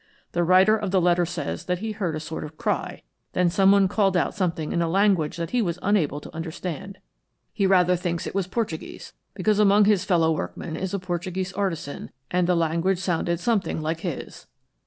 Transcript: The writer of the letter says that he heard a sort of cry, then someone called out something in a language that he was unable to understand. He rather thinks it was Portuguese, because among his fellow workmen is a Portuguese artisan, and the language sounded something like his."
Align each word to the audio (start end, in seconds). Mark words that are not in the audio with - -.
The 0.31 0.43
writer 0.43 0.75
of 0.75 0.89
the 0.89 0.99
letter 0.99 1.27
says 1.27 1.65
that 1.65 1.77
he 1.77 1.91
heard 1.91 2.15
a 2.15 2.19
sort 2.19 2.43
of 2.43 2.57
cry, 2.57 3.03
then 3.33 3.51
someone 3.51 3.87
called 3.87 4.17
out 4.17 4.33
something 4.33 4.71
in 4.71 4.81
a 4.81 4.89
language 4.89 5.37
that 5.37 5.51
he 5.51 5.61
was 5.61 5.77
unable 5.83 6.19
to 6.21 6.35
understand. 6.35 6.97
He 7.53 7.67
rather 7.67 7.95
thinks 7.95 8.25
it 8.25 8.33
was 8.33 8.47
Portuguese, 8.47 9.13
because 9.35 9.59
among 9.59 9.85
his 9.85 10.03
fellow 10.03 10.31
workmen 10.31 10.75
is 10.75 10.95
a 10.95 10.97
Portuguese 10.99 11.53
artisan, 11.53 12.09
and 12.31 12.47
the 12.47 12.55
language 12.55 12.97
sounded 12.97 13.39
something 13.39 13.79
like 13.79 13.99
his." 13.99 14.47